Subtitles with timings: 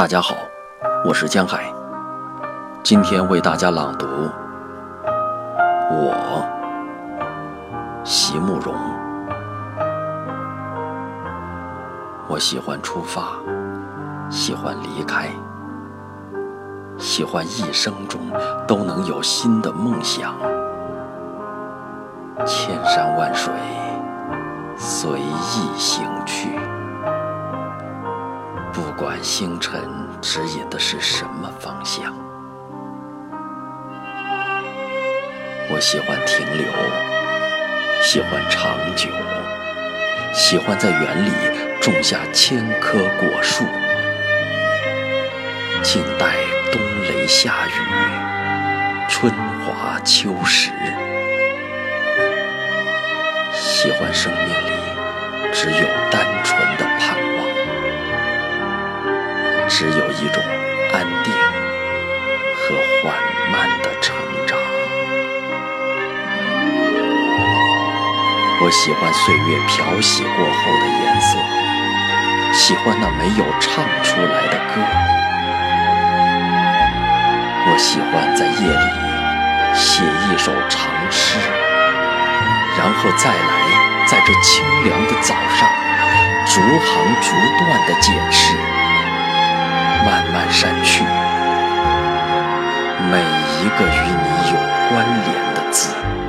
[0.00, 0.34] 大家好，
[1.04, 1.70] 我是江海，
[2.82, 4.06] 今天为大家朗读
[5.90, 6.42] 《我》
[8.08, 8.74] 席慕容。
[12.26, 13.32] 我喜欢出发，
[14.30, 15.28] 喜欢离开，
[16.96, 18.22] 喜欢一生中
[18.66, 20.34] 都能有新的梦想。
[22.46, 23.52] 千山万水，
[24.78, 26.09] 随意行
[29.22, 29.82] 星辰
[30.22, 32.14] 指引的是什么方向，
[35.68, 36.66] 我喜欢停留，
[38.02, 39.08] 喜欢长久，
[40.32, 41.30] 喜欢在园里
[41.80, 43.64] 种下千棵果树，
[45.82, 46.36] 静待
[46.72, 49.30] 冬雷夏雨，春
[49.60, 50.70] 华秋实。
[53.52, 54.72] 喜欢生命里
[55.52, 56.24] 只有淡
[59.80, 60.44] 只有一种
[60.92, 61.32] 安定
[62.54, 63.16] 和缓
[63.50, 64.14] 慢的成
[64.46, 64.58] 长。
[68.60, 71.38] 我喜欢岁月漂洗过后的颜色，
[72.52, 74.84] 喜欢那没有唱出来的歌。
[77.72, 81.38] 我喜欢在夜里写一首长诗，
[82.76, 85.66] 然后再来在这清凉的早上，
[86.44, 87.32] 逐行逐
[87.64, 88.69] 段的解释。
[90.04, 91.04] 慢慢删去。
[93.10, 94.56] 每一个与你有
[94.88, 96.19] 关联的字。